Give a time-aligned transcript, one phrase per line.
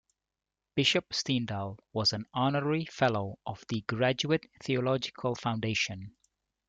[0.73, 6.15] Bishop Stendahl was an honorary fellow of the Graduate Theological Foundation.